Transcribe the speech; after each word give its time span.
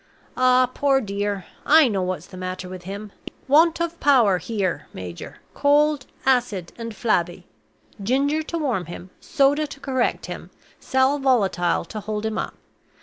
Ah, 0.35 0.67
poor 0.73 0.99
dear, 0.99 1.45
I 1.63 1.87
know 1.87 2.01
what's 2.01 2.25
the 2.25 2.35
matter 2.35 2.67
with 2.67 2.85
him! 2.85 3.11
Want 3.47 3.79
of 3.79 3.99
power 3.99 4.39
here, 4.39 4.87
major 4.95 5.37
cold, 5.53 6.07
acid, 6.25 6.73
and 6.75 6.95
flabby. 6.95 7.45
Ginger 8.01 8.41
to 8.41 8.57
warm 8.57 8.87
him; 8.87 9.11
soda 9.19 9.67
to 9.67 9.79
correct 9.79 10.25
him; 10.25 10.49
sal 10.79 11.19
volatile 11.19 11.85
to 11.85 11.99
hold 11.99 12.25
him 12.25 12.39
up. 12.39 12.55